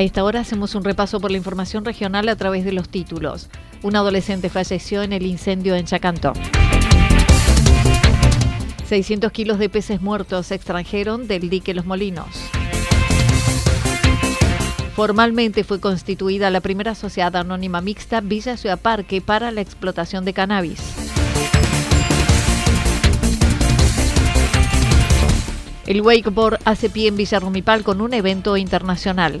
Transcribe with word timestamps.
A 0.00 0.02
esta 0.02 0.24
hora 0.24 0.40
hacemos 0.40 0.74
un 0.74 0.82
repaso 0.82 1.20
por 1.20 1.30
la 1.30 1.36
información 1.36 1.84
regional 1.84 2.26
a 2.30 2.36
través 2.36 2.64
de 2.64 2.72
los 2.72 2.88
títulos. 2.88 3.50
Un 3.82 3.96
adolescente 3.96 4.48
falleció 4.48 5.02
en 5.02 5.12
el 5.12 5.26
incendio 5.26 5.74
en 5.74 5.84
Chacanto. 5.84 6.32
600 8.86 9.30
kilos 9.30 9.58
de 9.58 9.68
peces 9.68 10.00
muertos 10.00 10.46
se 10.46 10.54
extrajeron 10.54 11.28
del 11.28 11.50
dique 11.50 11.74
Los 11.74 11.84
Molinos. 11.84 12.28
Formalmente 14.96 15.64
fue 15.64 15.80
constituida 15.80 16.48
la 16.48 16.62
primera 16.62 16.94
sociedad 16.94 17.36
anónima 17.36 17.82
mixta 17.82 18.22
Villa 18.22 18.56
Ciudad 18.56 18.80
Parque 18.80 19.20
para 19.20 19.50
la 19.50 19.60
explotación 19.60 20.24
de 20.24 20.32
cannabis. 20.32 20.80
El 25.86 26.00
wakeboard 26.00 26.58
hace 26.64 26.88
pie 26.88 27.08
en 27.08 27.18
Villa 27.18 27.38
Rumipal 27.38 27.82
con 27.82 28.00
un 28.00 28.14
evento 28.14 28.56
internacional. 28.56 29.40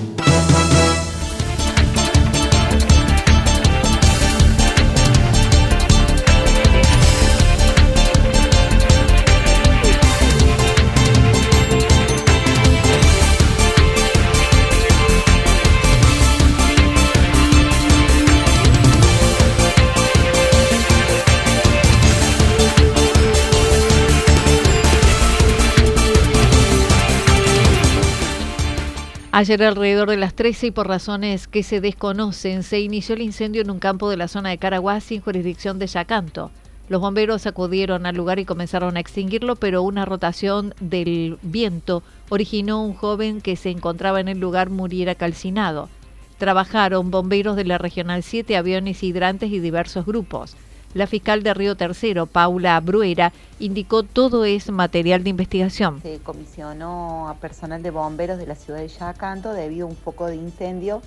Ayer 29.41 29.63
alrededor 29.63 30.07
de 30.07 30.17
las 30.17 30.35
13 30.35 30.67
y 30.67 30.71
por 30.71 30.87
razones 30.87 31.47
que 31.47 31.63
se 31.63 31.81
desconocen, 31.81 32.61
se 32.61 32.79
inició 32.79 33.15
el 33.15 33.23
incendio 33.23 33.63
en 33.63 33.71
un 33.71 33.79
campo 33.79 34.07
de 34.07 34.15
la 34.15 34.27
zona 34.27 34.49
de 34.49 34.59
Caraguá 34.59 34.99
sin 34.99 35.19
jurisdicción 35.19 35.79
de 35.79 35.87
Yacanto. 35.87 36.51
Los 36.89 37.01
bomberos 37.01 37.47
acudieron 37.47 38.05
al 38.05 38.15
lugar 38.15 38.37
y 38.37 38.45
comenzaron 38.45 38.97
a 38.97 38.99
extinguirlo, 38.99 39.55
pero 39.55 39.81
una 39.81 40.05
rotación 40.05 40.75
del 40.79 41.39
viento 41.41 42.03
originó 42.29 42.85
un 42.85 42.93
joven 42.93 43.41
que 43.41 43.55
se 43.55 43.71
encontraba 43.71 44.19
en 44.19 44.27
el 44.27 44.39
lugar 44.39 44.69
muriera 44.69 45.15
calcinado. 45.15 45.89
Trabajaron 46.37 47.09
bomberos 47.09 47.55
de 47.55 47.65
la 47.65 47.79
Regional 47.79 48.21
7, 48.21 48.55
aviones 48.55 49.01
hidrantes 49.01 49.51
y 49.51 49.59
diversos 49.59 50.05
grupos. 50.05 50.55
La 50.93 51.07
fiscal 51.07 51.41
de 51.41 51.53
Río 51.53 51.77
Tercero, 51.77 52.25
Paula 52.25 52.77
Bruera, 52.81 53.31
indicó 53.59 54.03
todo 54.03 54.43
es 54.43 54.69
material 54.69 55.23
de 55.23 55.29
investigación. 55.29 56.01
Se 56.01 56.19
comisionó 56.19 57.29
a 57.29 57.35
personal 57.35 57.81
de 57.81 57.91
bomberos 57.91 58.37
de 58.37 58.45
la 58.45 58.55
ciudad 58.55 58.79
de 58.79 58.89
Yacanto 58.89 59.53
debido 59.53 59.87
a 59.87 59.89
un 59.89 59.95
foco 59.95 60.25
de 60.25 60.35
incendio 60.35 61.01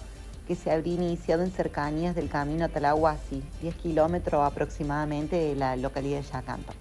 que 0.48 0.54
se 0.54 0.70
habría 0.70 0.94
iniciado 0.94 1.42
en 1.42 1.50
cercanías 1.50 2.14
del 2.14 2.30
camino 2.30 2.68
Talahuasi, 2.70 3.42
10 3.60 3.74
kilómetros 3.76 4.42
aproximadamente 4.42 5.36
de 5.36 5.54
la 5.54 5.76
localidad 5.76 6.20
de 6.20 6.32
Yacanto. 6.32 6.72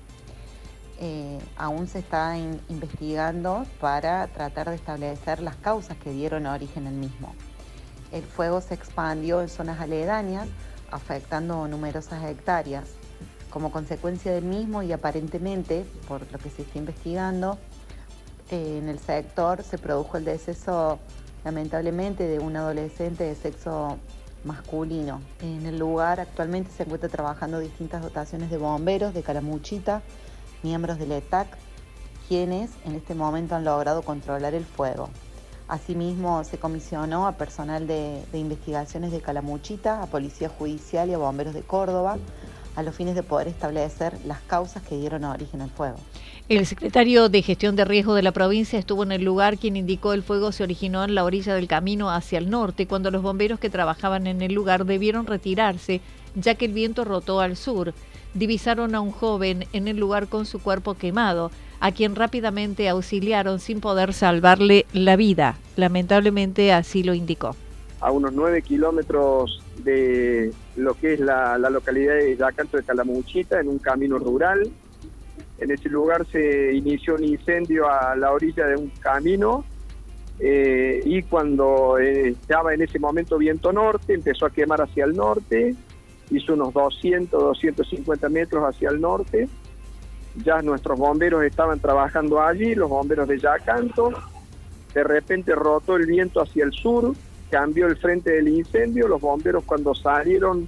Eh, 1.02 1.40
aún 1.58 1.88
se 1.88 2.00
está 2.00 2.38
investigando 2.38 3.66
para 3.82 4.28
tratar 4.28 4.70
de 4.70 4.76
establecer 4.76 5.42
las 5.42 5.58
causas 5.58 5.98
que 5.98 6.12
dieron 6.12 6.46
origen 6.46 6.88
al 6.88 6.94
mismo. 6.94 7.36
El 8.14 8.24
fuego 8.24 8.62
se 8.62 8.76
expandió 8.76 9.42
en 9.42 9.50
zonas 9.50 9.82
aledañas, 9.82 10.48
afectando 10.94 11.68
numerosas 11.68 12.24
hectáreas. 12.24 12.86
Como 13.50 13.72
consecuencia 13.72 14.32
del 14.32 14.46
mismo 14.46 14.82
y 14.84 14.92
aparentemente, 14.92 15.86
por 16.08 16.22
lo 16.32 16.40
que 16.40 16.50
se 16.50 16.64
está 16.64 16.80
investigando, 16.80 17.58
eh, 18.50 18.80
en 18.82 18.90
el 18.90 19.00
sector 19.00 19.64
se 19.64 19.78
produjo 19.78 20.18
el 20.18 20.26
deceso 20.26 21.00
lamentablemente 21.44 22.28
de 22.28 22.40
un 22.40 22.56
adolescente 22.56 23.24
de 23.24 23.36
sexo 23.36 23.98
masculino. 24.44 25.22
En 25.42 25.66
el 25.66 25.78
lugar 25.78 26.20
actualmente 26.20 26.72
se 26.72 26.84
encuentran 26.84 27.12
trabajando 27.12 27.60
distintas 27.60 28.02
dotaciones 28.02 28.50
de 28.50 28.58
bomberos 28.58 29.14
de 29.14 29.24
Caramuchita, 29.24 30.02
miembros 30.64 30.98
del 31.00 31.12
ETAC, 31.12 31.48
quienes 32.28 32.72
en 32.86 32.96
este 32.96 33.16
momento 33.16 33.56
han 33.56 33.64
logrado 33.64 34.02
controlar 34.02 34.54
el 34.54 34.66
fuego. 34.66 35.10
Asimismo, 35.68 36.44
se 36.44 36.58
comisionó 36.58 37.26
a 37.28 37.34
personal 37.34 37.88
de, 37.88 38.22
investigaciones 38.34 39.12
de 39.12 39.22
Calamuchita, 39.22 40.04
a 40.04 40.08
Policía 40.08 40.50
Judicial 40.50 41.10
y 41.10 41.14
a 41.14 41.18
Bomberos 41.18 41.54
de 41.54 41.62
Córdoba, 41.62 42.18
a 42.76 42.84
los 42.84 42.96
fines 42.96 43.16
de 43.16 43.24
poder 43.24 43.48
establecer 43.48 44.14
las 44.26 44.42
causas 44.42 44.84
que 44.84 44.98
dieron 44.98 45.24
origen 45.24 45.62
al 45.62 45.70
fuego. 45.70 45.98
El 46.50 46.66
secretario 46.66 47.30
de 47.30 47.42
Gestión 47.42 47.76
de 47.76 47.86
Riesgo 47.86 48.16
de 48.16 48.24
la 48.24 48.32
provincia 48.34 48.78
estuvo 48.78 49.04
en 49.04 49.14
el 49.14 49.24
lugar 49.24 49.58
quien 49.58 49.78
indicó 49.78 50.12
el 50.12 50.24
fuego 50.24 50.52
se 50.52 50.64
originó 50.64 51.04
en 51.04 51.16
la 51.16 51.24
orilla 51.24 51.56
del 51.56 51.68
camino 51.68 52.10
hacia 52.10 52.40
el 52.40 52.50
norte 52.50 52.88
cuando 52.88 53.12
los 53.12 53.22
bomberos 53.22 53.60
que 53.60 53.70
trabajaban 53.70 54.28
en 54.28 54.42
el 54.42 54.54
lugar 54.54 54.86
debieron 54.86 55.26
retirarse 55.26 56.02
ya 56.36 56.56
que 56.56 56.66
el 56.66 56.74
viento 56.74 57.06
rotó 57.06 57.40
al 57.40 57.56
sur. 57.56 57.94
Divisaron 58.34 58.96
a 58.96 59.00
un 59.02 59.12
joven 59.12 59.68
en 59.74 59.88
el 59.88 59.98
lugar 59.98 60.28
con 60.28 60.46
su 60.46 60.60
cuerpo 60.60 60.96
quemado 60.96 61.52
a 61.84 61.92
quien 61.92 62.16
rápidamente 62.16 62.88
auxiliaron 62.88 63.60
sin 63.60 63.82
poder 63.82 64.14
salvarle 64.14 64.86
la 64.94 65.18
vida. 65.18 65.58
Lamentablemente 65.76 66.72
así 66.72 67.04
lo 67.04 67.14
indicó. 67.14 67.58
A 68.00 68.10
unos 68.10 68.32
nueve 68.32 68.62
kilómetros 68.62 69.62
de 69.84 70.54
lo 70.78 70.94
que 70.94 71.16
es 71.16 71.20
la, 71.20 71.58
localidad 71.58 72.14
de 72.14 72.38
Yacanto 72.38 72.78
de 72.78 72.84
Calamuchita, 72.84 73.60
en 73.60 73.68
un 73.68 73.80
camino 73.80 74.18
rural. 74.18 74.72
En 75.58 75.72
ese 75.72 75.90
lugar 75.90 76.26
se 76.32 76.74
inició 76.74 77.16
un 77.16 77.26
incendio 77.26 77.90
a 77.90 78.16
la 78.16 78.32
orilla 78.32 78.66
de 78.66 78.78
un 78.78 78.90
camino 79.02 79.66
eh, 80.40 81.02
y 81.04 81.22
cuando 81.24 81.98
eh, 82.00 82.30
estaba 82.30 82.74
en 82.74 82.82
ese 82.82 82.98
momento 82.98 83.38
viento 83.38 83.74
norte, 83.74 84.14
empezó 84.14 84.46
a 84.46 84.52
quemar 84.52 84.82
hacia 84.82 85.04
el 85.04 85.18
norte, 85.18 85.76
hizo 86.32 86.54
unos 86.54 86.74
200, 86.74 87.30
250 87.30 88.30
metros 88.30 88.64
hacia 88.64 88.90
el 88.90 89.02
norte 89.02 89.50
ya 90.36 90.62
nuestros 90.62 90.98
bomberos 90.98 91.44
estaban 91.44 91.80
trabajando 91.80 92.42
allí, 92.42 92.76
los 92.76 92.90
bomberos 92.90 93.28
de 93.28 93.40
Yacanto, 93.40 94.12
de 94.94 95.04
repente 95.04 95.54
rotó 95.56 95.96
el 95.96 96.06
viento 96.06 96.42
hacia 96.42 96.66
el 96.66 96.72
sur, 96.72 97.14
cambió 97.50 97.88
el 97.88 97.98
frente 97.98 98.32
del 98.32 98.48
incendio, 98.48 99.08
los 99.08 99.22
bomberos 99.22 99.64
cuando 99.64 99.94
salieron 99.94 100.68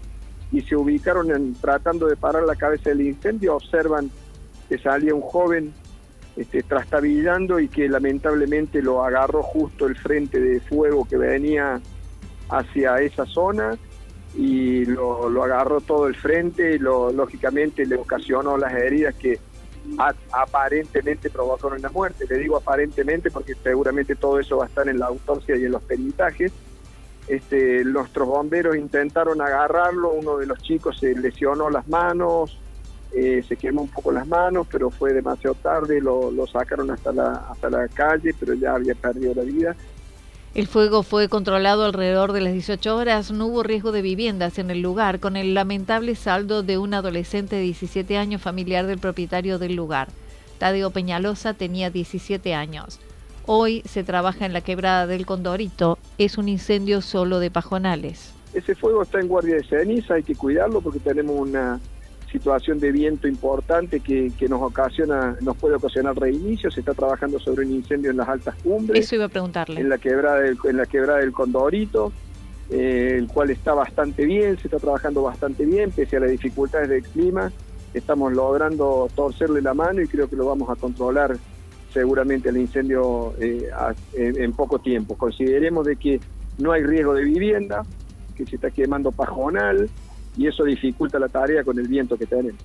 y 0.51 0.62
se 0.62 0.75
ubicaron 0.75 1.31
en, 1.31 1.56
tratando 1.56 2.07
de 2.07 2.15
parar 2.15 2.44
la 2.44 2.56
cabeza 2.56 2.89
del 2.89 3.01
incendio, 3.01 3.56
observan 3.56 4.12
que 4.69 4.77
salía 4.77 5.13
un 5.13 5.21
joven 5.21 5.73
este, 6.35 6.63
trastabillando 6.63 7.59
y 7.59 7.67
que 7.67 7.88
lamentablemente 7.88 8.81
lo 8.81 9.03
agarró 9.03 9.41
justo 9.41 9.88
el 9.88 9.95
frente 9.95 10.39
de 10.39 10.59
fuego 10.59 11.07
que 11.07 11.17
venía 11.17 11.81
hacia 12.50 13.00
esa 13.01 13.25
zona 13.25 13.77
y 14.35 14.85
lo, 14.85 15.29
lo 15.29 15.44
agarró 15.44 15.81
todo 15.81 16.07
el 16.07 16.15
frente 16.15 16.75
y 16.75 16.79
lo, 16.79 17.12
lógicamente 17.12 17.85
le 17.85 17.95
ocasionó 17.95 18.57
las 18.57 18.73
heridas 18.73 19.15
que 19.15 19.39
aparentemente 20.32 21.30
provocaron 21.30 21.82
la 21.82 21.90
muerte. 21.90 22.26
Le 22.30 22.38
digo 22.38 22.58
aparentemente 22.58 23.32
porque 23.32 23.56
seguramente 23.56 24.16
todo 24.16 24.40
eso 24.40 24.58
va 24.58 24.66
a 24.66 24.68
estar 24.68 24.88
en 24.88 25.00
la 25.00 25.08
autopsia 25.08 25.56
y 25.56 25.66
en 25.66 25.72
los 25.72 25.84
peritajes. 25.84 26.52
Este, 27.28 27.84
nuestros 27.86 28.28
bomberos 28.28 28.76
intentaron 28.76 29.42
agarrarlo, 29.42 30.12
uno 30.12 30.38
de 30.38 30.46
los 30.46 30.62
chicos 30.62 31.00
se 31.00 31.16
lesionó 31.16 31.72
las 31.72 31.88
manos, 31.88 32.60
eh, 33.14 33.44
se 33.48 33.56
quemó 33.56 33.82
un 33.82 33.88
poco 33.88 34.12
las 34.12 34.28
manos, 34.28 34.68
pero 34.72 34.92
fue 34.92 35.14
demasiado 35.14 35.56
tarde, 35.56 36.02
lo, 36.02 36.30
lo 36.30 36.46
sacaron 36.46 36.92
hasta 36.92 37.12
la, 37.12 37.48
hasta 37.50 37.70
la 37.70 37.88
calle, 37.88 38.36
pero 38.40 38.54
ya 38.54 38.76
había 38.76 38.94
perdido 38.94 39.34
la 39.34 39.44
vida. 39.44 39.76
El 40.56 40.68
fuego 40.68 41.04
fue 41.04 41.28
controlado 41.28 41.84
alrededor 41.84 42.31
de 42.31 42.40
las 42.40 42.54
18 42.54 42.96
horas, 42.96 43.30
no 43.30 43.48
hubo 43.48 43.62
riesgo 43.62 43.92
de 43.92 44.02
viviendas 44.02 44.57
en 44.57 44.72
el 44.72 44.80
lugar, 44.80 45.19
con 45.19 45.36
el 45.36 45.54
lamentable 45.54 46.16
saldo 46.16 46.63
de 46.63 46.78
un 46.78 46.94
adolescente 46.94 47.57
de 47.57 47.63
17 47.63 48.18
años 48.18 48.42
familiar 48.42 48.88
del 48.88 48.98
propietario 48.98 49.60
del 49.60 49.75
lugar. 49.75 50.07
Tadeo 50.57 50.92
Peñalosa 50.92 51.56
tenía 51.56 51.90
17 51.90 52.54
años. 52.54 53.02
Hoy 53.46 53.81
se 53.84 54.06
trabaja 54.06 54.46
en 54.46 54.54
la 54.54 54.62
quebrada 54.62 55.07
del 55.07 55.25
Condorito, 55.25 55.98
es 56.18 56.38
un 56.38 56.48
incendio 56.48 57.01
solo 57.01 57.40
de 57.40 57.51
pajonales. 57.51 58.31
Ese 58.54 58.75
fuego 58.75 59.01
está 59.01 59.19
en 59.19 59.28
guardia 59.28 59.56
de 59.56 59.63
ceniza, 59.66 60.13
hay 60.13 60.24
que 60.24 60.36
cuidarlo 60.36 60.80
porque 60.80 61.00
tenemos 61.00 61.38
una, 61.38 61.81
situación 62.36 62.80
de 62.80 62.92
viento 62.92 63.28
importante 63.28 64.02
que, 64.02 64.32
nos 64.50 64.62
ocasiona, 64.62 65.38
nos 65.42 65.56
puede 65.56 65.76
ocasionar 65.76 66.18
reinicio. 66.18 66.70
Se 66.70 66.82
está 66.82 66.94
trabajando 66.94 67.40
sobre 67.40 67.66
un 67.66 67.72
incendio 67.72 68.12
en 68.12 68.18
las 68.18 68.28
altas 68.28 68.56
cumbres. 68.62 69.06
Eso 69.06 69.16
iba 69.16 69.26
a 69.26 69.30
preguntarle. 69.30 69.80
En 69.80 69.88
la 69.88 69.98
quebrada 69.98 70.42
del, 70.42 70.58
en 70.66 70.78
la 70.78 70.86
quebrada 70.86 71.20
del 71.20 71.32
Condorito, 71.32 72.12
eh, 72.70 73.16
el 73.18 73.28
cual 73.28 73.52
está 73.52 73.74
bastante 73.74 74.26
bien, 74.26 74.58
se 74.58 74.68
está 74.68 74.80
trabajando 74.80 75.22
bastante 75.24 75.66
bien, 75.66 75.92
pese 75.92 76.18
a 76.18 76.20
las 76.20 76.32
dificultades 76.32 76.90
del 76.90 77.04
clima. 77.04 77.52
Estamos 77.94 78.34
logrando 78.34 79.08
torcerle 79.16 79.62
la 79.62 79.74
mano 79.74 80.02
y 80.02 80.08
creo 80.08 80.30
que 80.30 80.36
lo 80.36 80.46
vamos 80.46 80.70
a 80.70 80.76
controlar 80.76 81.38
seguramente 81.94 82.50
el 82.50 82.58
incendio 82.58 83.34
eh, 83.40 83.70
en, 84.14 84.42
en 84.42 84.52
poco 84.52 84.80
tiempo. 84.80 85.16
Consideremos 85.16 85.86
de 85.86 85.96
que 85.96 86.20
no 86.58 86.74
hay 86.74 86.84
riesgo 86.84 87.14
de 87.14 87.24
vivienda, 87.24 87.84
que 88.36 88.46
se 88.46 88.56
está 88.56 88.72
quemando 88.72 89.14
pajonal, 89.14 89.90
y 90.38 90.48
eso 90.48 90.64
dificulta 90.64 91.20
la 91.20 91.30
tarea 91.30 91.64
con 91.64 91.78
el 91.80 91.88
viento 91.88 92.18
que 92.18 92.26
tenemos. 92.26 92.62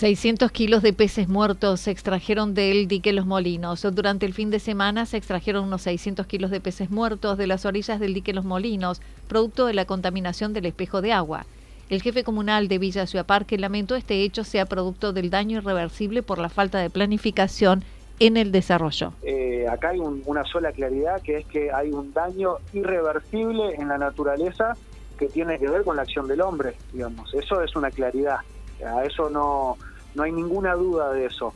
...600 0.00 0.50
kilos 0.50 0.82
de 0.82 0.94
peces 0.94 1.28
muertos 1.28 1.80
se 1.80 1.90
extrajeron 1.90 2.54
del 2.54 2.88
dique 2.88 3.12
Los 3.12 3.26
Molinos. 3.26 3.86
Durante 3.92 4.24
el 4.24 4.32
fin 4.32 4.48
de 4.48 4.58
semana 4.58 5.04
se 5.04 5.18
extrajeron 5.18 5.66
unos 5.66 5.82
600 5.82 6.26
kilos 6.26 6.50
de 6.50 6.58
peces 6.58 6.90
muertos 6.90 7.36
de 7.36 7.46
las 7.46 7.66
orillas 7.66 8.00
del 8.00 8.14
dique 8.14 8.32
Los 8.32 8.46
Molinos, 8.46 9.02
producto 9.28 9.66
de 9.66 9.74
la 9.74 9.84
contaminación 9.84 10.54
del 10.54 10.64
espejo 10.64 11.02
de 11.02 11.12
agua. 11.12 11.44
El 11.90 12.00
jefe 12.00 12.24
comunal 12.24 12.66
de 12.68 12.78
Villa 12.78 13.06
Ciudad 13.06 13.26
Parque 13.26 13.58
lamentó 13.58 13.94
este 13.94 14.22
hecho 14.22 14.42
sea 14.42 14.64
producto 14.64 15.12
del 15.12 15.28
daño 15.28 15.58
irreversible 15.58 16.22
por 16.22 16.38
la 16.38 16.48
falta 16.48 16.78
de 16.78 16.88
planificación 16.88 17.84
en 18.20 18.36
el 18.36 18.52
desarrollo. 18.52 19.14
Eh, 19.22 19.66
acá 19.68 19.88
hay 19.88 19.98
una 19.98 20.44
sola 20.44 20.70
claridad, 20.72 21.20
que 21.22 21.38
es 21.38 21.46
que 21.46 21.72
hay 21.72 21.90
un 21.90 22.12
daño 22.12 22.58
irreversible 22.72 23.74
en 23.74 23.88
la 23.88 23.98
naturaleza 23.98 24.76
que 25.18 25.26
tiene 25.26 25.58
que 25.58 25.68
ver 25.68 25.82
con 25.82 25.96
la 25.96 26.02
acción 26.02 26.28
del 26.28 26.42
hombre, 26.42 26.74
digamos. 26.92 27.34
Eso 27.34 27.62
es 27.62 27.74
una 27.74 27.90
claridad. 27.90 28.38
A 28.86 29.04
eso 29.04 29.28
no, 29.30 29.76
no 30.14 30.22
hay 30.22 30.32
ninguna 30.32 30.74
duda 30.74 31.12
de 31.12 31.26
eso. 31.26 31.52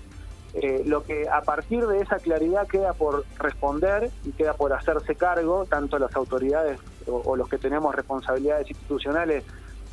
Eh, 0.54 0.82
lo 0.86 1.02
que 1.02 1.28
a 1.28 1.42
partir 1.42 1.86
de 1.86 2.00
esa 2.00 2.16
claridad 2.16 2.66
queda 2.66 2.92
por 2.92 3.24
responder 3.38 4.10
y 4.24 4.32
queda 4.32 4.54
por 4.54 4.72
hacerse 4.72 5.14
cargo, 5.16 5.66
tanto 5.66 5.98
las 5.98 6.14
autoridades 6.16 6.78
o 7.06 7.36
los 7.36 7.48
que 7.48 7.58
tenemos 7.58 7.94
responsabilidades 7.94 8.70
institucionales 8.70 9.44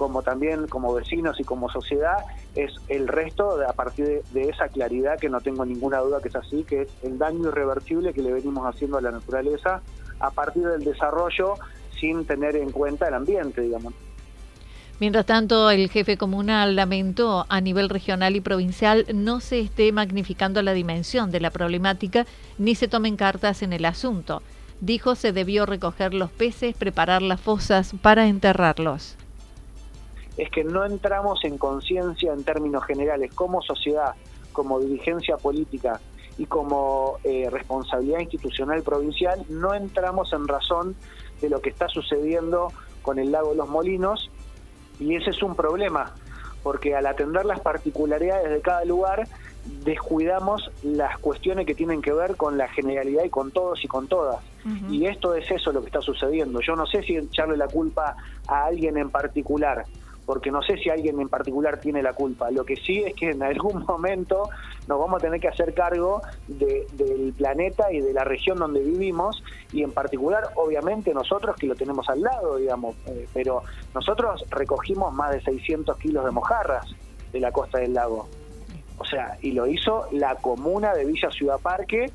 como 0.02 0.24
también 0.24 0.68
como 0.68 0.96
vecinos 0.96 1.40
y 1.40 1.44
como 1.44 1.70
sociedad, 1.70 2.18
es 2.56 2.72
el 2.88 3.08
resto 3.08 3.60
a 3.62 3.74
partir 3.74 4.24
de, 4.34 4.50
esa 4.50 4.68
claridad 4.68 5.20
que 5.20 5.30
no 5.30 5.42
tengo 5.42 5.64
ninguna 5.64 6.00
duda 6.00 6.20
que 6.24 6.30
es 6.30 6.36
así, 6.36 6.64
que 6.64 6.82
es 6.82 6.90
el 7.04 7.20
daño 7.20 7.50
irreversible 7.50 8.12
que 8.12 8.24
le 8.24 8.34
venimos 8.34 8.66
haciendo 8.66 8.98
a 8.98 9.02
la 9.02 9.12
naturaleza 9.12 9.84
a 10.20 10.32
partir 10.32 10.64
del 10.64 10.84
desarrollo 10.84 11.54
sin 12.00 12.26
tener 12.26 12.56
en 12.56 12.72
cuenta 12.72 13.10
el 13.10 13.14
ambiente, 13.14 13.62
digamos. 13.62 13.94
Mientras 15.00 15.28
tanto, 15.28 15.70
el 15.70 15.88
jefe 15.88 16.18
comunal 16.18 16.76
lamentó 16.76 17.46
a 17.48 17.62
nivel 17.62 17.88
regional 17.88 18.36
y 18.36 18.42
provincial 18.42 19.06
no 19.14 19.40
se 19.40 19.60
esté 19.60 19.92
magnificando 19.92 20.64
la 20.64 20.74
dimensión 20.74 21.30
de 21.30 21.42
la 21.42 21.52
problemática 21.52 22.26
ni 22.58 22.74
se 22.74 22.88
tomen 22.88 23.18
cartas 23.18 23.62
en 23.62 23.72
el 23.72 23.86
asunto. 23.86 24.42
Dijo 24.80 25.14
se 25.14 25.32
debió 25.32 25.68
recoger 25.68 26.16
los 26.16 26.32
peces, 26.32 26.76
preparar 26.76 27.22
las 27.22 27.40
fosas 27.40 27.94
para 28.02 28.26
enterrarlos 28.26 29.16
es 30.42 30.50
que 30.50 30.64
no 30.64 30.84
entramos 30.84 31.46
en 31.46 31.60
conciencia 31.60 32.34
en 32.34 32.44
términos 32.44 32.84
generales 32.86 33.32
como 33.36 33.62
sociedad, 33.62 34.16
como 34.52 34.80
dirigencia 34.80 35.38
política 35.38 36.02
y 36.36 36.48
como 36.48 37.20
eh, 37.24 37.48
responsabilidad 37.52 38.22
institucional 38.22 38.82
provincial, 38.82 39.46
no 39.50 39.76
entramos 39.76 40.34
en 40.34 40.48
razón 40.48 40.96
de 41.42 41.50
lo 41.50 41.62
que 41.62 41.70
está 41.70 41.88
sucediendo 41.90 42.74
con 43.04 43.20
el 43.20 43.32
lago 43.32 43.54
Los 43.54 43.70
Molinos 43.70 44.32
y 45.00 45.16
ese 45.16 45.30
es 45.30 45.44
un 45.44 45.56
problema, 45.56 46.16
porque 46.64 46.96
al 46.96 47.06
atender 47.06 47.46
las 47.46 47.60
particularidades 47.60 48.50
de 48.50 48.62
cada 48.62 48.84
lugar, 48.84 49.28
descuidamos 49.84 50.72
las 50.82 51.20
cuestiones 51.20 51.68
que 51.68 51.76
tienen 51.76 52.02
que 52.02 52.14
ver 52.14 52.36
con 52.36 52.58
la 52.58 52.68
generalidad 52.68 53.26
y 53.26 53.30
con 53.30 53.52
todos 53.52 53.84
y 53.84 53.88
con 53.88 54.08
todas. 54.08 54.40
Y 54.90 55.06
esto 55.06 55.36
es 55.36 55.50
eso 55.52 55.72
lo 55.72 55.82
que 55.82 55.88
está 55.88 56.02
sucediendo. 56.02 56.62
Yo 56.62 56.76
no 56.76 56.88
sé 56.88 57.04
si 57.04 57.16
echarle 57.16 57.58
la 57.58 57.68
culpa 57.68 58.16
a 58.48 58.66
alguien 58.66 58.98
en 58.98 59.10
particular, 59.10 59.86
porque 60.26 60.52
no 60.52 60.62
sé 60.62 60.78
si 60.78 60.90
alguien 60.90 61.20
en 61.20 61.30
particular 61.30 61.80
tiene 61.80 62.02
la 62.02 62.14
culpa. 62.14 62.52
Lo 62.52 62.64
que 62.64 62.76
sí 62.76 63.04
es 63.04 63.14
que 63.16 63.32
en 63.32 63.44
algún 63.44 63.86
momento 63.88 64.50
nos 64.88 65.00
vamos 65.00 65.22
a 65.22 65.26
tener 65.26 65.40
que 65.40 65.48
hacer 65.48 65.74
cargo 65.74 66.22
del 66.48 67.34
planeta 67.38 67.92
y 67.92 68.02
de 68.02 68.14
la 68.14 68.24
región 68.24 68.58
donde 68.58 68.82
vivimos 68.82 69.44
y 69.72 69.84
en 69.84 69.92
particular, 69.92 70.50
obviamente, 70.56 71.14
nosotros 71.14 71.56
que 71.56 71.68
lo 71.68 71.76
tenemos 71.76 72.08
al 72.10 72.22
lado, 72.22 72.58
digamos, 72.58 72.96
eh, 73.08 73.28
pero 73.34 73.64
nosotros 73.94 74.46
recogimos 74.50 75.14
más 75.14 75.32
de 75.32 75.42
600 75.42 75.98
kilos 75.98 76.26
de 76.26 76.32
mojarras 76.32 76.86
de 77.32 77.40
la 77.40 77.52
costa 77.52 77.80
del 77.80 77.94
lago. 77.94 78.28
O 78.98 79.06
sea, 79.06 79.38
y 79.42 79.52
lo 79.52 79.66
hizo 79.66 80.08
la 80.12 80.36
comuna 80.36 80.94
de 80.94 81.06
Villa 81.06 81.32
Ciudad 81.32 81.60
Parque 81.60 82.12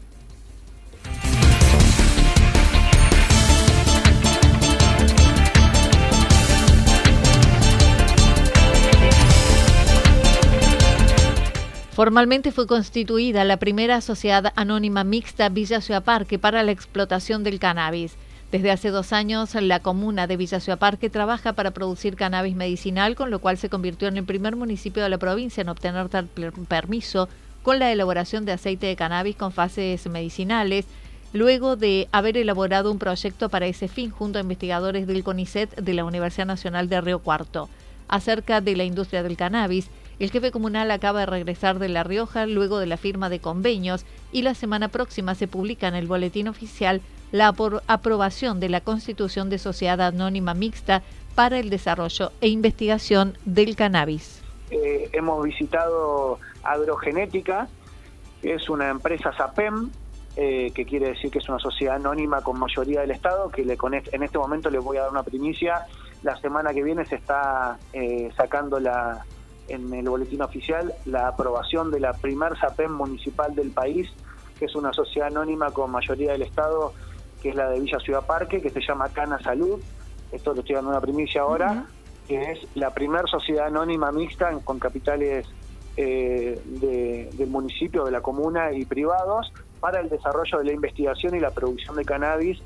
Formalmente 11.96 12.52
fue 12.52 12.66
constituida 12.66 13.42
la 13.44 13.56
primera 13.56 14.02
sociedad 14.02 14.52
anónima 14.54 15.02
mixta 15.02 15.48
Villa 15.48 15.80
Ciudad 15.80 16.04
Parque 16.04 16.38
para 16.38 16.62
la 16.62 16.70
explotación 16.70 17.42
del 17.42 17.58
cannabis. 17.58 18.16
Desde 18.52 18.70
hace 18.70 18.90
dos 18.90 19.14
años, 19.14 19.54
la 19.54 19.80
comuna 19.80 20.26
de 20.26 20.36
Villa 20.36 20.60
Ciudad 20.60 20.78
Parque 20.78 21.08
trabaja 21.08 21.54
para 21.54 21.70
producir 21.70 22.14
cannabis 22.14 22.54
medicinal, 22.54 23.14
con 23.14 23.30
lo 23.30 23.38
cual 23.38 23.56
se 23.56 23.70
convirtió 23.70 24.08
en 24.08 24.18
el 24.18 24.26
primer 24.26 24.56
municipio 24.56 25.02
de 25.02 25.08
la 25.08 25.16
provincia 25.16 25.62
en 25.62 25.70
obtener 25.70 26.10
tal 26.10 26.26
permiso 26.68 27.30
con 27.62 27.78
la 27.78 27.90
elaboración 27.90 28.44
de 28.44 28.52
aceite 28.52 28.88
de 28.88 28.96
cannabis 28.96 29.34
con 29.34 29.50
fases 29.50 30.06
medicinales, 30.06 30.84
luego 31.32 31.76
de 31.76 32.08
haber 32.12 32.36
elaborado 32.36 32.92
un 32.92 32.98
proyecto 32.98 33.48
para 33.48 33.68
ese 33.68 33.88
fin 33.88 34.10
junto 34.10 34.38
a 34.38 34.42
investigadores 34.42 35.06
del 35.06 35.24
CONICET 35.24 35.76
de 35.76 35.94
la 35.94 36.04
Universidad 36.04 36.44
Nacional 36.44 36.90
de 36.90 37.00
Río 37.00 37.20
Cuarto. 37.20 37.70
Acerca 38.06 38.60
de 38.60 38.76
la 38.76 38.84
industria 38.84 39.22
del 39.22 39.38
cannabis, 39.38 39.88
el 40.18 40.30
jefe 40.30 40.50
comunal 40.50 40.90
acaba 40.90 41.20
de 41.20 41.26
regresar 41.26 41.78
de 41.78 41.88
La 41.88 42.02
Rioja 42.02 42.46
luego 42.46 42.78
de 42.78 42.86
la 42.86 42.96
firma 42.96 43.28
de 43.28 43.40
convenios 43.40 44.06
y 44.32 44.42
la 44.42 44.54
semana 44.54 44.88
próxima 44.88 45.34
se 45.34 45.46
publica 45.46 45.88
en 45.88 45.94
el 45.94 46.06
boletín 46.06 46.48
oficial 46.48 47.02
la 47.32 47.52
aprobación 47.86 48.60
de 48.60 48.68
la 48.68 48.80
constitución 48.80 49.50
de 49.50 49.58
sociedad 49.58 50.00
anónima 50.00 50.54
mixta 50.54 51.02
para 51.34 51.58
el 51.58 51.68
desarrollo 51.68 52.32
e 52.40 52.48
investigación 52.48 53.36
del 53.44 53.76
cannabis. 53.76 54.42
Eh, 54.70 55.10
hemos 55.12 55.44
visitado 55.44 56.38
Agrogenética, 56.62 57.68
que 58.40 58.54
es 58.54 58.70
una 58.70 58.88
empresa 58.88 59.32
SAPEM, 59.36 59.90
eh, 60.36 60.70
que 60.74 60.84
quiere 60.84 61.08
decir 61.08 61.30
que 61.30 61.38
es 61.38 61.48
una 61.48 61.58
sociedad 61.58 61.96
anónima 61.96 62.42
con 62.42 62.58
mayoría 62.58 63.00
del 63.00 63.10
Estado, 63.10 63.50
que 63.50 63.64
le, 63.64 63.76
en 64.12 64.22
este 64.22 64.38
momento 64.38 64.70
les 64.70 64.82
voy 64.82 64.96
a 64.96 65.02
dar 65.02 65.10
una 65.10 65.22
primicia. 65.22 65.86
La 66.22 66.36
semana 66.40 66.72
que 66.72 66.82
viene 66.82 67.04
se 67.04 67.16
está 67.16 67.78
eh, 67.92 68.30
sacando 68.36 68.80
la, 68.80 69.24
en 69.68 69.92
el 69.92 70.08
boletín 70.08 70.42
oficial 70.42 70.94
la 71.04 71.28
aprobación 71.28 71.90
de 71.90 72.00
la 72.00 72.12
primer 72.12 72.58
SAPEM 72.58 72.92
municipal 72.92 73.54
del 73.54 73.70
país 73.70 74.10
que 74.58 74.66
es 74.66 74.74
una 74.74 74.92
sociedad 74.92 75.28
anónima 75.28 75.70
con 75.70 75.90
mayoría 75.90 76.32
del 76.32 76.42
Estado, 76.42 76.92
que 77.42 77.50
es 77.50 77.54
la 77.54 77.68
de 77.70 77.80
Villa 77.80 77.98
Ciudad 77.98 78.26
Parque, 78.26 78.60
que 78.60 78.70
se 78.70 78.80
llama 78.80 79.08
Cana 79.10 79.38
Salud. 79.40 79.80
Esto 80.32 80.54
lo 80.54 80.60
estoy 80.60 80.74
dando 80.74 80.90
una 80.90 81.00
primicia 81.00 81.42
ahora, 81.42 81.86
que 82.26 82.52
es 82.52 82.58
la 82.74 82.90
primera 82.90 83.26
sociedad 83.26 83.66
anónima 83.66 84.10
mixta 84.12 84.50
con 84.64 84.78
capitales 84.78 85.46
eh, 85.96 86.60
del 86.64 87.48
municipio, 87.48 88.04
de 88.04 88.10
la 88.10 88.20
comuna 88.20 88.72
y 88.72 88.84
privados 88.84 89.52
para 89.80 90.00
el 90.00 90.08
desarrollo 90.08 90.58
de 90.58 90.64
la 90.64 90.72
investigación 90.72 91.34
y 91.34 91.40
la 91.40 91.50
producción 91.50 91.96
de 91.96 92.04
cannabis. 92.04 92.60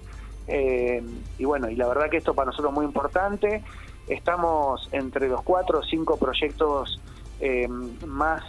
Eh, 0.47 1.03
y 1.39 1.45
bueno, 1.45 1.69
y 1.69 1.77
la 1.77 1.87
verdad 1.87 2.09
que 2.09 2.17
esto 2.17 2.35
para 2.35 2.47
nosotros 2.47 2.73
es 2.73 2.77
muy 2.77 2.87
importante. 2.87 3.63
Estamos 4.11 4.89
entre 4.93 5.29
los 5.29 5.43
cuatro 5.43 5.79
o 5.79 5.83
cinco 5.83 6.19
proyectos 6.19 7.01
eh, 7.41 7.67
más 8.07 8.43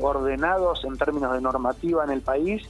ordenados 0.00 0.84
en 0.84 0.98
términos 0.98 1.32
de 1.32 1.40
normativa 1.40 2.04
en 2.04 2.10
el 2.10 2.20
país 2.20 2.68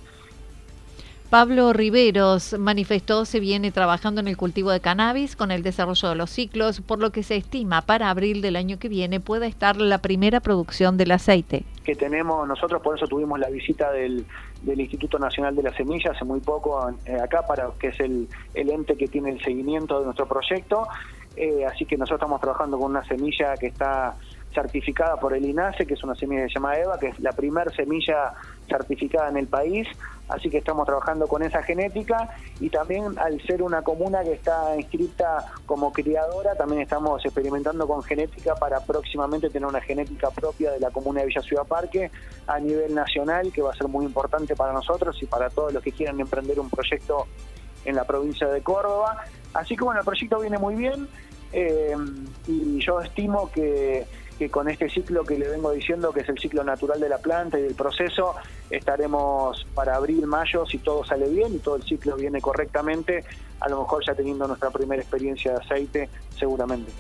Pablo 1.31 1.75
Riveros 1.75 2.59
manifestó 2.59 3.27
se 3.27 3.39
viene 3.39 3.71
trabajando 3.71 4.23
en 4.23 4.29
el 4.29 4.39
cultivo 4.39 4.71
de 4.71 4.81
cannabis 4.81 5.37
con 5.37 5.51
el 5.51 5.63
desarrollo 5.63 6.09
de 6.09 6.15
los 6.15 6.31
ciclos, 6.31 6.81
por 6.81 7.01
lo 7.01 7.11
que 7.11 7.23
se 7.23 7.37
estima 7.37 7.83
para 7.83 8.09
abril 8.09 8.41
del 8.41 8.57
año 8.57 8.79
que 8.79 8.89
viene 8.89 9.21
pueda 9.21 9.47
estar 9.47 9.77
la 9.77 9.99
primera 9.99 10.41
producción 10.41 10.97
del 10.97 11.11
aceite. 11.11 11.65
Que 11.85 11.95
tenemos, 11.95 12.49
nosotros 12.49 12.81
por 12.81 12.97
eso 12.97 13.07
tuvimos 13.07 13.39
la 13.39 13.51
visita 13.51 13.93
del, 13.93 14.25
Instituto 14.65 15.19
Nacional 15.19 15.55
de 15.55 15.65
la 15.65 15.77
Semilla 15.77 16.13
hace 16.13 16.25
muy 16.25 16.41
poco 16.41 16.91
eh, 17.05 17.19
acá, 17.23 17.43
para 17.47 17.69
que 17.79 17.89
es 17.89 18.01
el, 18.01 18.27
ente 18.55 18.97
que 18.97 19.07
tiene 19.07 19.31
el 19.33 19.45
seguimiento 19.45 19.99
de 19.99 20.07
nuestro 20.07 20.27
proyecto. 20.27 20.89
Eh, 21.41 21.65
así 21.65 21.87
que 21.87 21.97
nosotros 21.97 22.19
estamos 22.19 22.41
trabajando 22.41 22.77
con 22.79 22.91
una 22.91 23.05
semilla 23.05 23.55
que 23.57 23.69
está 23.69 24.17
certificada 24.53 25.17
por 25.21 25.35
el 25.35 25.45
INASE, 25.45 25.87
que 25.87 25.95
es 25.95 26.03
una 26.03 26.17
semilla 26.17 26.43
que 26.43 26.49
se 26.49 26.55
llama 26.55 26.77
EVA, 26.77 26.99
que 26.99 27.09
es 27.09 27.21
la 27.21 27.31
primera 27.31 27.71
semilla 27.71 28.33
certificada 28.69 29.29
en 29.29 29.37
el 29.37 29.47
país, 29.47 29.87
así 30.29 30.51
que 30.51 30.59
estamos 30.59 30.85
trabajando 30.85 31.29
con 31.29 31.45
esa 31.45 31.63
genética 31.63 32.29
y 32.59 32.69
también 32.71 33.17
al 33.19 33.41
ser 33.47 33.63
una 33.63 33.83
comuna 33.83 34.25
que 34.25 34.33
está 34.33 34.75
inscrita 34.77 35.45
como 35.65 35.93
criadora, 35.93 36.57
también 36.57 36.83
estamos 36.83 37.25
experimentando 37.25 37.87
con 37.87 38.03
genética 38.03 38.57
para 38.57 38.81
próximamente 38.81 39.49
tener 39.49 39.69
una 39.69 39.81
genética 39.81 40.31
propia 40.31 40.73
de 40.73 40.81
la 40.81 40.91
comuna 40.91 41.21
de 41.21 41.27
Villa 41.27 41.43
Ciudad 41.43 41.65
Parque 41.65 42.11
a 42.49 42.59
nivel 42.59 42.93
nacional, 42.95 43.53
que 43.53 43.63
va 43.63 43.71
a 43.71 43.75
ser 43.75 43.87
muy 43.87 44.05
importante 44.05 44.57
para 44.57 44.73
nosotros 44.73 45.17
y 45.23 45.27
para 45.27 45.51
todos 45.51 45.73
los 45.73 45.83
que 45.85 45.93
quieran 45.93 46.19
emprender 46.19 46.59
un 46.59 46.69
proyecto 46.69 47.27
en 47.85 47.95
la 47.95 48.05
provincia 48.05 48.49
de 48.49 48.61
Córdoba. 48.61 49.25
Así 49.55 49.77
que 49.77 49.85
bueno, 49.85 50.01
el 50.01 50.05
proyecto 50.05 50.41
viene 50.41 50.59
muy 50.59 50.75
bien 50.75 51.09
eh, 51.53 51.97
y 52.47 52.79
yo 52.81 53.01
estimo 53.01 53.51
que 53.51 54.07
que 54.39 54.51
con 54.51 54.69
este 54.69 54.89
ciclo 54.89 55.25
que 55.25 55.37
le 55.37 55.49
vengo 55.49 55.73
diciendo, 55.73 56.13
que 56.13 56.21
es 56.21 56.29
el 56.29 56.39
ciclo 56.39 56.63
natural 56.63 57.01
de 57.01 57.09
la 57.09 57.19
planta 57.19 57.59
y 57.59 57.63
del 57.63 57.75
proceso, 57.75 58.37
estaremos 58.71 59.67
para 59.75 59.97
abril, 59.97 60.27
mayo, 60.27 60.65
si 60.65 60.79
todo 60.79 61.05
sale 61.05 61.29
bien 61.29 61.55
y 61.55 61.59
todo 61.59 61.77
el 61.77 61.83
ciclo 61.83 62.17
viene 62.17 62.41
correctamente, 62.41 63.25
a 63.61 63.69
lo 63.69 63.81
mejor 63.81 64.05
ya 64.07 64.15
teniendo 64.15 64.47
nuestra 64.47 64.71
primera 64.71 65.03
experiencia 65.03 65.53
de 65.53 65.59
aceite, 65.59 66.09
seguramente. 66.39 66.93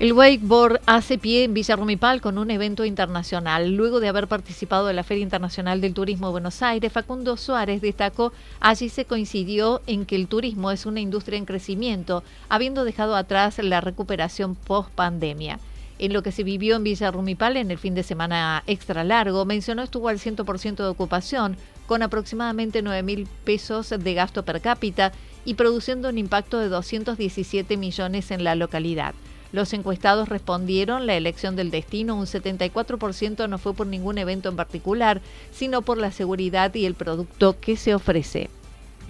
El 0.00 0.14
wakeboard 0.14 0.80
hace 0.86 1.18
pie 1.18 1.44
en 1.44 1.52
Villa 1.52 1.76
Rumipal 1.76 2.22
con 2.22 2.38
un 2.38 2.50
evento 2.50 2.86
internacional. 2.86 3.76
Luego 3.76 4.00
de 4.00 4.08
haber 4.08 4.28
participado 4.28 4.88
en 4.88 4.96
la 4.96 5.04
Feria 5.04 5.24
Internacional 5.24 5.82
del 5.82 5.92
Turismo 5.92 6.28
de 6.28 6.32
Buenos 6.32 6.62
Aires, 6.62 6.90
Facundo 6.90 7.36
Suárez 7.36 7.82
destacó, 7.82 8.32
allí 8.60 8.88
se 8.88 9.04
coincidió 9.04 9.82
en 9.86 10.06
que 10.06 10.16
el 10.16 10.26
turismo 10.26 10.70
es 10.70 10.86
una 10.86 11.00
industria 11.00 11.36
en 11.36 11.44
crecimiento, 11.44 12.24
habiendo 12.48 12.84
dejado 12.86 13.14
atrás 13.14 13.58
la 13.58 13.82
recuperación 13.82 14.54
post 14.54 14.88
pandemia. 14.92 15.60
En 15.98 16.14
lo 16.14 16.22
que 16.22 16.32
se 16.32 16.44
vivió 16.44 16.76
en 16.76 16.84
Villa 16.84 17.10
Rumipal 17.10 17.58
en 17.58 17.70
el 17.70 17.76
fin 17.76 17.94
de 17.94 18.02
semana 18.02 18.62
extra 18.66 19.04
largo, 19.04 19.44
mencionó 19.44 19.82
estuvo 19.82 20.08
al 20.08 20.18
100% 20.18 20.76
de 20.76 20.86
ocupación, 20.88 21.58
con 21.86 22.02
aproximadamente 22.02 22.80
9 22.80 23.02
mil 23.02 23.28
pesos 23.44 23.90
de 23.90 24.14
gasto 24.14 24.46
per 24.46 24.62
cápita 24.62 25.12
y 25.44 25.54
produciendo 25.54 26.08
un 26.08 26.16
impacto 26.16 26.58
de 26.58 26.70
217 26.70 27.76
millones 27.76 28.30
en 28.30 28.44
la 28.44 28.54
localidad. 28.54 29.14
Los 29.52 29.72
encuestados 29.72 30.28
respondieron 30.28 31.06
la 31.06 31.16
elección 31.16 31.56
del 31.56 31.70
destino, 31.70 32.16
un 32.16 32.26
74% 32.26 33.48
no 33.48 33.58
fue 33.58 33.74
por 33.74 33.86
ningún 33.86 34.18
evento 34.18 34.48
en 34.48 34.56
particular, 34.56 35.20
sino 35.52 35.82
por 35.82 35.98
la 35.98 36.12
seguridad 36.12 36.74
y 36.74 36.86
el 36.86 36.94
producto 36.94 37.58
que 37.60 37.76
se 37.76 37.94
ofrece. 37.94 38.48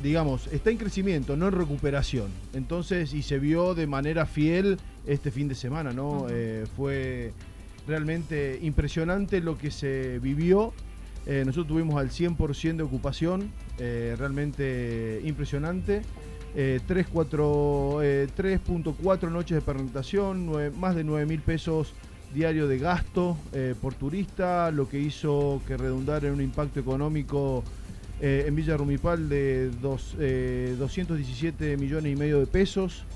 Digamos, 0.03 0.47
está 0.47 0.71
en 0.71 0.79
crecimiento, 0.79 1.37
no 1.37 1.49
en 1.49 1.53
recuperación. 1.53 2.29
Entonces, 2.55 3.13
y 3.13 3.23
se 3.23 3.39
vio 3.39 3.75
de 3.75 3.87
manera 3.87 4.25
fiel 4.25 4.79
este 5.07 5.31
fin 5.31 5.47
de 5.49 5.55
semana, 5.55 5.93
¿no? 5.93 6.27
Eh, 6.31 6.65
fue 6.75 7.33
realmente 7.87 8.59
impresionante 8.63 9.41
lo 9.41 9.59
que 9.59 9.71
se 9.71 10.19
vivió. 10.21 10.73
Eh, 11.27 11.43
nosotros 11.45 11.69
tuvimos 11.69 12.01
al 12.01 12.11
100% 12.11 12.77
de 12.77 12.83
ocupación, 12.83 13.53
eh, 13.79 14.15
realmente 14.19 15.21
impresionante. 15.23 16.01
3.4 16.55 18.03
eh, 18.03 18.29
eh, 18.43 18.59
noches 19.31 19.55
de 19.55 19.61
pernoctación, 19.61 20.51
más 20.79 20.97
de 20.97 21.05
9 21.05 21.27
mil 21.27 21.41
pesos 21.41 21.93
diario 22.35 22.67
de 22.69 22.79
gasto 22.79 23.37
eh, 23.53 23.75
por 23.81 23.95
turista, 23.95 24.71
lo 24.71 24.89
que 24.89 25.01
hizo 25.01 25.61
que 25.67 25.77
redundara 25.77 26.29
en 26.29 26.35
un 26.35 26.41
impacto 26.41 26.79
económico 26.81 27.65
en 28.23 28.55
Villa 28.55 28.77
Rumipal 28.77 29.31
de 29.31 29.71
217 29.71 31.79
millones 31.79 32.13
y 32.13 32.17
medio 32.17 32.39
de 32.39 32.47
pesos. 32.47 33.07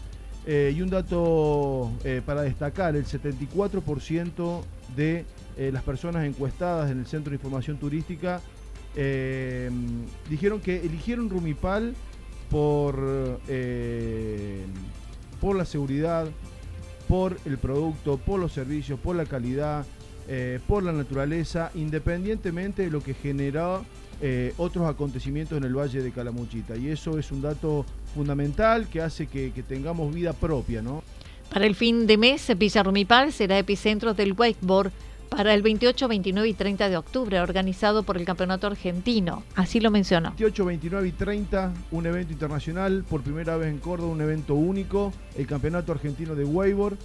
y 0.47 0.81
un 0.81 0.89
dato 0.89 1.93
para 2.25 2.41
destacar, 2.41 2.97
el 2.97 3.05
74% 3.05 4.63
de 4.97 5.27
las 5.59 5.83
personas 5.83 6.25
encuestadas 6.25 6.91
en 6.91 7.01
el 7.01 7.07
Centro 7.07 7.33
de 7.33 7.37
Información 7.37 7.77
Turística 7.77 8.41
dijeron 10.31 10.61
que 10.61 10.81
eligieron 10.81 11.29
Rumipal 11.29 11.95
por, 12.51 13.41
eh, 13.49 14.65
por 15.41 15.57
la 15.57 15.65
seguridad, 15.65 16.29
por 17.09 17.37
el 17.45 17.59
producto, 17.59 18.17
por 18.19 18.41
los 18.41 18.53
servicios, 18.53 18.99
por 18.99 19.17
la 19.17 19.27
calidad, 19.27 19.85
eh, 20.29 20.59
por 20.67 20.83
la 20.83 20.93
naturaleza, 20.93 21.71
independientemente 21.75 22.83
de 22.83 22.91
lo 22.91 23.03
que 23.03 23.15
generó 23.15 23.85
eh, 24.23 24.55
otros 24.57 24.89
acontecimientos 24.89 25.59
en 25.59 25.65
el 25.65 25.77
Valle 25.77 26.03
de 26.03 26.11
Calamuchita. 26.13 26.77
Y 26.77 26.89
eso 26.89 27.19
es 27.19 27.31
un 27.31 27.43
dato 27.43 27.85
fundamental 28.15 28.89
que 28.89 29.03
hace 29.03 29.27
que, 29.27 29.51
tengamos 29.69 30.15
vida 30.15 30.33
propia, 30.33 30.81
¿no? 30.81 31.03
Para 31.53 31.67
el 31.67 31.75
fin 31.75 32.07
de 32.07 32.17
mes, 32.17 32.51
Villa 32.57 32.83
Rumipal 32.83 33.33
será 33.33 33.59
epicentro 33.59 34.15
del 34.15 34.33
wakeboard 34.33 34.93
para 35.37 35.53
el 35.53 35.63
28, 35.63 36.07
29 36.07 36.49
y 36.49 36.55
30 36.55 36.89
de 36.89 36.97
octubre, 36.97 37.41
organizado 37.41 38.05
por 38.05 38.17
el 38.17 38.25
Campeonato 38.25 38.69
Argentino. 38.69 39.43
Así 39.57 39.81
lo 39.81 39.91
mencionó. 39.91 40.29
28, 40.29 40.65
29 40.65 41.09
y 41.09 41.11
30, 41.11 41.73
un 41.91 42.07
evento 42.07 42.33
internacional, 42.33 43.05
por 43.09 43.23
primera 43.23 43.57
vez 43.57 43.69
en 43.69 43.79
Córdoba, 43.79 44.13
un 44.13 44.21
evento 44.21 44.55
único, 44.55 45.13
el 45.37 45.49
Campeonato 45.49 45.91
Argentino 45.91 46.37
de 46.37 46.45
Wakeboard. 46.45 46.97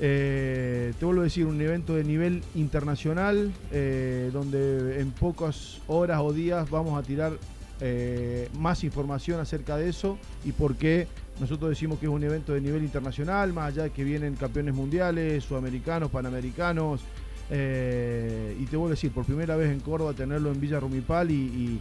Eh, 0.00 0.94
te 0.98 1.04
vuelvo 1.04 1.20
a 1.20 1.24
decir, 1.24 1.44
un 1.44 1.60
evento 1.60 1.94
de 1.94 2.04
nivel 2.04 2.42
internacional, 2.54 3.52
eh, 3.70 4.30
donde 4.32 4.98
en 5.00 5.10
pocas 5.10 5.82
horas 5.86 6.20
o 6.22 6.32
días 6.32 6.70
vamos 6.70 6.98
a 6.98 7.02
tirar 7.02 7.34
eh, 7.82 8.48
más 8.58 8.84
información 8.84 9.38
acerca 9.38 9.76
de 9.76 9.90
eso 9.90 10.16
y 10.46 10.52
por 10.52 10.76
qué 10.76 11.08
nosotros 11.40 11.68
decimos 11.68 11.98
que 11.98 12.06
es 12.06 12.12
un 12.12 12.24
evento 12.24 12.54
de 12.54 12.62
nivel 12.62 12.82
internacional, 12.82 13.52
más 13.52 13.68
allá 13.68 13.82
de 13.82 13.90
que 13.90 14.02
vienen 14.02 14.34
campeones 14.34 14.74
mundiales, 14.74 15.44
sudamericanos, 15.44 16.10
panamericanos, 16.10 17.02
eh, 17.50 18.56
y 18.58 18.64
te 18.66 18.76
voy 18.76 18.88
a 18.88 18.90
decir, 18.90 19.12
por 19.12 19.24
primera 19.24 19.56
vez 19.56 19.70
en 19.70 19.80
Córdoba 19.80 20.12
tenerlo 20.12 20.50
en 20.50 20.60
Villa 20.60 20.80
Rumipal 20.80 21.30
y, 21.30 21.80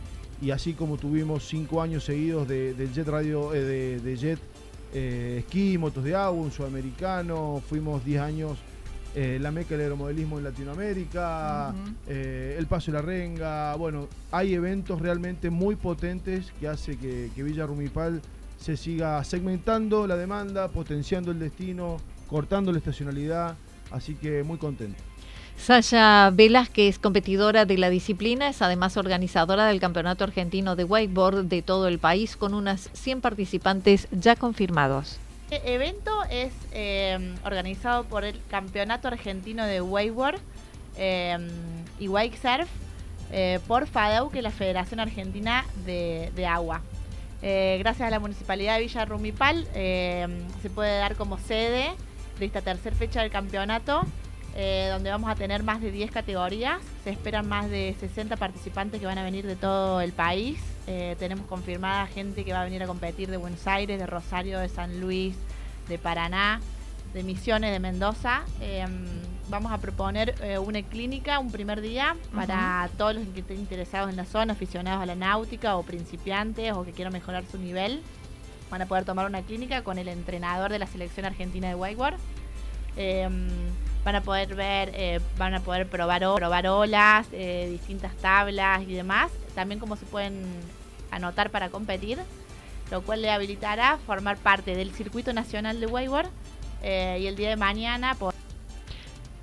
así 0.51 0.74
como 0.74 0.98
tuvimos 0.98 1.48
cinco 1.48 1.81
años 1.81 2.03
seguidos 2.03 2.48
de, 2.48 2.89
Jet 2.93 3.07
Radio, 3.07 3.53
eh, 3.53 4.00
de, 4.00 4.17
Jet 4.17 4.39
eh, 4.93 5.38
esquí, 5.39 5.77
motos 5.77 6.03
de 6.03 6.15
agua, 6.15 6.43
un 6.43 6.51
sudamericano, 6.51 7.62
fuimos 7.67 8.03
10 8.05 8.22
años 8.22 8.57
la 9.15 9.50
meca 9.50 9.69
del 9.69 9.84
aeromodelismo 9.84 10.39
en 10.39 10.43
Latinoamérica, 10.43 11.74
el 12.05 12.67
Paso 12.67 12.91
de 12.91 12.98
la 12.98 13.01
Renga, 13.01 13.74
bueno, 13.75 14.10
hay 14.29 14.53
eventos 14.53 15.00
realmente 15.00 15.50
muy 15.50 15.77
potentes 15.77 16.51
que 16.60 16.67
hace 16.67 16.98
que, 16.98 17.31
que 17.34 17.43
Villa 17.43 17.65
Rumipal 17.65 18.22
se 18.60 18.75
siga 18.75 19.24
segmentando 19.24 20.05
la 20.05 20.17
demanda, 20.17 20.67
potenciando 20.67 21.31
el 21.31 21.39
destino, 21.39 21.95
cortando 22.27 22.74
la 22.74 22.79
estacionalidad, 22.79 23.55
así 23.89 24.15
que 24.15 24.43
muy 24.43 24.57
contento. 24.57 25.01
Sasha 25.57 26.29
Velázquez, 26.31 27.00
competidora 27.00 27.65
de 27.65 27.77
la 27.77 27.89
disciplina, 27.89 28.50
es 28.50 28.62
además 28.62 28.97
organizadora 28.97 29.65
del 29.65 29.79
Campeonato 29.79 30.24
Argentino 30.24 30.75
de 30.75 30.83
Wakeboard 30.83 31.45
de 31.45 31.62
todo 31.62 31.88
el 31.88 31.97
país 31.97 32.35
con 32.38 32.53
unas 32.53 32.89
100 32.93 33.21
participantes 33.21 34.07
ya 34.12 34.35
confirmados. 34.35 35.17
El 35.50 35.62
evento 35.65 36.12
es 36.29 36.53
eh, 36.71 37.35
organizado 37.43 38.03
por 38.05 38.25
el 38.25 38.39
Campeonato 38.50 39.07
Argentino 39.07 39.65
de 39.65 39.81
Wakeboard 39.81 40.39
eh, 40.97 41.38
y 42.00 42.07
Wake 42.07 42.38
Surf 42.38 42.69
eh, 43.31 43.59
por 43.67 43.88
FADAU, 43.88 44.29
que 44.29 44.39
es 44.39 44.43
la 44.43 44.51
Federación 44.51 45.00
Argentina 45.00 45.65
de, 45.85 46.31
de 46.35 46.45
Agua. 46.45 46.81
gracias 47.41 48.07
a 48.07 48.09
la 48.09 48.19
Municipalidad 48.19 48.75
de 48.75 48.81
Villa 48.81 49.05
Rumipal 49.05 49.67
se 49.74 50.69
puede 50.74 50.97
dar 50.97 51.15
como 51.15 51.38
sede 51.38 51.91
de 52.39 52.45
esta 52.45 52.62
tercera 52.62 52.95
fecha 52.95 53.21
del 53.21 53.31
campeonato, 53.31 54.03
eh, 54.57 54.88
donde 54.89 55.09
vamos 55.09 55.29
a 55.29 55.35
tener 55.35 55.63
más 55.63 55.81
de 55.81 55.91
10 55.91 56.12
categorías. 56.12 56.81
Se 57.03 57.09
esperan 57.09 57.47
más 57.47 57.69
de 57.69 57.93
60 58.00 58.38
participantes 58.38 59.01
que 59.01 59.05
van 59.05 59.17
a 59.17 59.24
venir 59.24 59.45
de 59.45 59.57
todo 59.57 60.00
el 60.00 60.13
país. 60.13 60.57
Eh, 60.88 61.17
tenemos 61.19 61.45
confirmada 61.45 62.07
gente 62.07 62.45
que 62.45 62.53
va 62.53 62.62
a 62.62 62.63
venir 62.63 62.81
a 62.81 62.88
competir 62.88 63.29
de 63.29 63.35
Buenos 63.35 63.67
Aires, 63.67 64.00
de 64.00 64.05
Rosario, 64.05 64.59
de 64.59 64.69
San 64.69 65.01
Luis, 65.01 65.35
de 65.89 65.97
Paraná, 65.97 66.62
de 67.13 67.24
Misiones, 67.24 67.71
de 67.71 67.79
Mendoza. 67.79 68.43
Em, 68.62 69.05
vamos 69.50 69.74
a 69.74 69.77
proponer 69.79 70.35
eh, 70.41 70.57
una 70.57 70.81
clínica 70.83 71.39
un 71.39 71.51
primer 71.51 71.81
día 71.81 72.15
para 72.33 72.89
todos 72.97 73.15
los 73.15 73.27
que 73.27 73.41
estén 73.41 73.59
interesados 73.59 74.09
en 74.09 74.15
la 74.15 74.25
zona, 74.25 74.53
aficionados 74.53 75.03
a 75.03 75.05
la 75.05 75.15
náutica 75.15 75.75
o 75.75 75.83
principiantes 75.83 76.71
o 76.71 76.85
que 76.85 76.93
quieran 76.93 77.12
mejorar 77.12 77.43
su 77.51 77.57
nivel. 77.57 78.01
Van 78.71 78.81
a 78.81 78.85
poder 78.85 79.03
tomar 79.03 79.25
una 79.25 79.41
clínica 79.41 79.83
con 79.83 79.97
el 79.97 80.07
entrenador 80.07 80.71
de 80.71 80.79
la 80.79 80.88
selección 80.88 81.25
argentina 81.25 81.67
de 81.67 81.75
wakeboard. 81.75 82.15
Van 84.05 84.15
a 84.15 84.21
poder 84.21 84.55
ver, 84.55 84.91
eh, 84.93 85.19
van 85.38 85.53
a 85.53 85.59
poder 85.59 85.88
probar, 85.88 86.21
probar 86.35 86.67
olas, 86.67 87.27
eh, 87.33 87.67
distintas 87.71 88.15
tablas 88.15 88.83
y 88.83 88.93
demás. 88.93 89.31
También 89.53 89.79
cómo 89.79 89.97
se 89.97 90.05
pueden 90.05 90.45
anotar 91.12 91.50
para 91.50 91.69
competir, 91.69 92.19
lo 92.91 93.01
cual 93.01 93.21
le 93.21 93.31
habilitará 93.31 93.97
formar 94.05 94.38
parte 94.38 94.75
del 94.75 94.91
circuito 94.91 95.33
nacional 95.33 95.79
de 95.81 95.88
wakeboard 95.88 96.29
y 96.83 97.25
el 97.25 97.35
día 97.35 97.50
de 97.50 97.55
mañana 97.55 98.15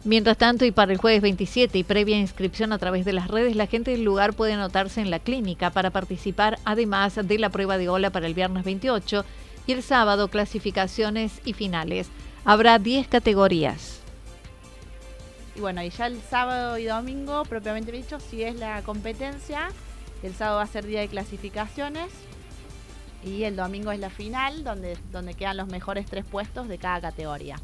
Mientras 0.05 0.37
tanto, 0.37 0.65
y 0.65 0.73
para 0.73 0.93
el 0.93 0.99
jueves 0.99 1.23
27 1.23 1.79
y 1.79 1.85
previa 1.85 2.19
inscripción 2.19 2.73
a 2.73 2.79
través 2.79 3.05
de 3.05 3.13
las 3.13 3.29
redes, 3.29 3.55
la 3.55 3.69
gente 3.69 3.93
del 3.93 4.03
lugar 4.03 4.35
puede 4.35 4.53
anotarse 4.53 5.01
en 5.01 5.11
la 5.11 5.21
clínica 5.21 5.71
para 5.71 5.91
participar, 5.91 6.59
además 6.65 7.15
de 7.23 7.39
la 7.39 7.51
prueba 7.51 7.79
de 7.79 7.89
ola 7.89 8.11
para 8.11 8.27
el 8.27 8.35
viernes 8.35 8.65
28 8.65 9.25
y 9.69 9.73
el 9.73 9.83
sábado 9.85 10.27
clasificaciones 10.27 11.41
y 11.45 11.53
finales. 11.53 12.09
Habrá 12.45 12.81
10 12.81 13.07
categorías. 13.07 14.02
Y 15.55 15.61
bueno, 15.61 15.83
y 15.83 15.91
ya 15.91 16.07
el 16.07 16.21
sábado 16.23 16.79
y 16.79 16.85
domingo, 16.85 17.45
propiamente 17.45 17.93
dicho, 17.93 18.21
si 18.21 18.43
es 18.43 18.57
la 18.57 18.83
competencia, 18.83 19.69
el 20.23 20.35
sábado 20.35 20.59
va 20.59 20.63
a 20.63 20.67
ser 20.67 20.87
día 20.87 21.01
de 21.01 21.09
clasificaciones 21.09 22.11
y 23.25 23.45
el 23.45 23.57
domingo 23.57 23.93
es 23.93 24.01
la 24.01 24.11
final, 24.11 24.65
donde, 24.65 24.97
donde 25.11 25.35
quedan 25.35 25.57
los 25.57 25.69
mejores 25.69 26.07
tres 26.07 26.25
puestos 26.25 26.69
de 26.69 26.79
cada 26.79 27.01
categoría. 27.01 27.57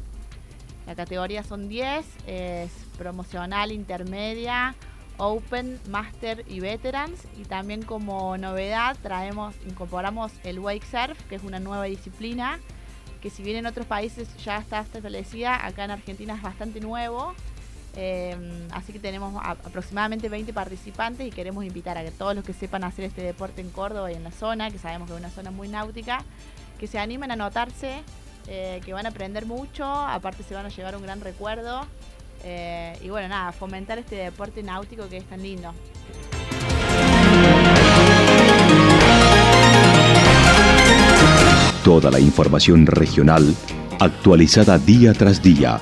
La 0.85 0.95
categoría 0.95 1.43
son 1.43 1.69
10, 1.69 2.05
es 2.27 2.71
promocional, 2.97 3.71
intermedia, 3.71 4.75
Open, 5.17 5.79
Master 5.89 6.43
y 6.47 6.61
Veterans. 6.61 7.25
Y 7.37 7.43
también 7.43 7.83
como 7.83 8.37
novedad 8.37 8.97
traemos, 9.01 9.53
incorporamos 9.67 10.31
el 10.43 10.59
Wake 10.59 10.85
Surf, 10.85 11.21
que 11.25 11.35
es 11.35 11.43
una 11.43 11.59
nueva 11.59 11.83
disciplina, 11.83 12.59
que 13.21 13.29
si 13.29 13.43
bien 13.43 13.57
en 13.57 13.65
otros 13.67 13.85
países 13.85 14.35
ya 14.43 14.57
está 14.57 14.79
establecida, 14.79 15.65
acá 15.65 15.83
en 15.83 15.91
Argentina 15.91 16.33
es 16.33 16.41
bastante 16.41 16.79
nuevo. 16.79 17.35
Em, 18.01 18.65
así 18.71 18.93
que 18.93 18.99
tenemos 18.99 19.33
aproximadamente 19.43 20.29
20 20.29 20.53
participantes 20.53 21.27
y 21.27 21.31
queremos 21.31 21.65
invitar 21.65 21.97
a 21.97 22.03
que 22.03 22.11
todos 22.11 22.33
los 22.33 22.45
que 22.45 22.53
sepan 22.53 22.85
hacer 22.85 23.03
este 23.03 23.21
deporte 23.21 23.59
en 23.59 23.69
Córdoba 23.71 24.09
y 24.09 24.15
en 24.15 24.23
la 24.23 24.31
zona, 24.31 24.71
que 24.71 24.77
sabemos 24.77 25.09
que 25.09 25.15
es 25.15 25.19
una 25.19 25.29
zona 25.29 25.51
muy 25.51 25.67
náutica, 25.67 26.23
que 26.79 26.87
se 26.87 26.97
animen 26.97 27.29
a 27.31 27.33
anotarse 27.33 28.03
eh, 28.47 28.79
que 28.85 28.93
van 28.93 29.05
a 29.05 29.09
aprender 29.09 29.45
mucho, 29.45 29.83
aparte 29.83 30.43
se 30.43 30.53
van 30.55 30.65
a 30.65 30.69
llevar 30.69 30.95
un 30.95 31.01
gran 31.01 31.19
recuerdo. 31.19 31.81
Eh, 32.45 32.97
y 33.01 33.09
bueno, 33.09 33.27
nada, 33.27 33.51
fomentar 33.51 33.99
este 33.99 34.15
deporte 34.15 34.63
náutico 34.63 35.09
que 35.09 35.17
es 35.17 35.25
tan 35.25 35.43
lindo. 35.43 35.73
Toda 41.83 42.09
la 42.11 42.19
información 42.21 42.85
regional 42.85 43.53
actualizada 43.99 44.77
día 44.77 45.13
tras 45.13 45.43
día. 45.43 45.81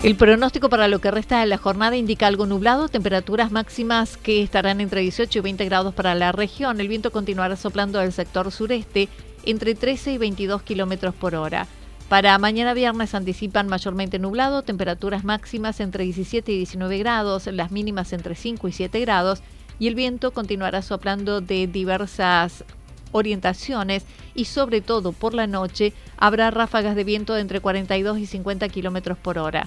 El 0.00 0.14
pronóstico 0.14 0.68
para 0.68 0.86
lo 0.86 1.00
que 1.00 1.10
resta 1.10 1.40
de 1.40 1.46
la 1.46 1.58
jornada 1.58 1.96
indica 1.96 2.28
algo 2.28 2.46
nublado, 2.46 2.88
temperaturas 2.88 3.50
máximas 3.50 4.16
que 4.16 4.44
estarán 4.44 4.80
entre 4.80 5.00
18 5.00 5.40
y 5.40 5.42
20 5.42 5.64
grados 5.64 5.92
para 5.92 6.14
la 6.14 6.30
región. 6.30 6.80
El 6.80 6.86
viento 6.86 7.10
continuará 7.10 7.56
soplando 7.56 7.98
del 7.98 8.12
sector 8.12 8.52
sureste 8.52 9.08
entre 9.44 9.74
13 9.74 10.12
y 10.12 10.18
22 10.18 10.62
kilómetros 10.62 11.16
por 11.16 11.34
hora. 11.34 11.66
Para 12.08 12.38
mañana 12.38 12.74
viernes 12.74 13.12
anticipan 13.16 13.66
mayormente 13.66 14.20
nublado, 14.20 14.62
temperaturas 14.62 15.24
máximas 15.24 15.80
entre 15.80 16.04
17 16.04 16.52
y 16.52 16.58
19 16.58 16.98
grados, 16.98 17.48
las 17.48 17.72
mínimas 17.72 18.12
entre 18.12 18.36
5 18.36 18.68
y 18.68 18.72
7 18.72 19.00
grados, 19.00 19.42
y 19.80 19.88
el 19.88 19.96
viento 19.96 20.30
continuará 20.30 20.80
soplando 20.80 21.40
de 21.40 21.66
diversas 21.66 22.64
orientaciones 23.10 24.04
y 24.34 24.44
sobre 24.44 24.80
todo 24.80 25.10
por 25.10 25.34
la 25.34 25.48
noche 25.48 25.92
habrá 26.16 26.52
ráfagas 26.52 26.94
de 26.94 27.02
viento 27.02 27.34
de 27.34 27.40
entre 27.40 27.58
42 27.58 28.18
y 28.18 28.26
50 28.26 28.68
kilómetros 28.68 29.18
por 29.18 29.38
hora. 29.38 29.66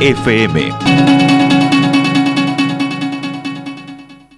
FM. 0.00 1.65